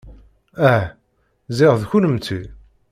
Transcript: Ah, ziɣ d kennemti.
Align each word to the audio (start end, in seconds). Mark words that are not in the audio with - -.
Ah, 0.71 0.85
ziɣ 1.57 1.73
d 1.81 1.83
kennemti. 1.89 2.41